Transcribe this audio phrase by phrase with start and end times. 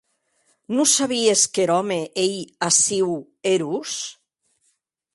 [0.75, 2.35] Non sabies qu’er òme ei
[2.67, 3.09] aciu
[3.53, 3.93] erós?